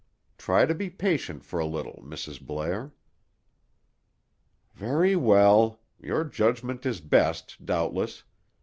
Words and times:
Try 0.39 0.65
to 0.65 0.73
be 0.73 0.89
patient 0.89 1.43
for 1.45 1.59
a 1.59 1.65
little, 1.67 2.01
Mrs. 2.03 2.41
Blair." 2.43 2.91
"Very 4.73 5.15
well. 5.15 5.79
Your 6.01 6.23
judgment 6.23 6.87
is 6.87 6.99
best, 6.99 7.63
doubtless. 7.63 8.23